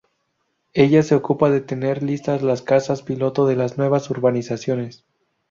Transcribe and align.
Ella 0.73 1.03
se 1.03 1.13
ocupa 1.13 1.51
de 1.51 1.61
tener 1.61 2.01
listas 2.01 2.41
las 2.41 2.63
casas 2.63 3.03
piloto 3.03 3.45
de 3.45 3.55
las 3.55 3.77
nuevas 3.77 4.09
urbanizaciones. 4.09 5.05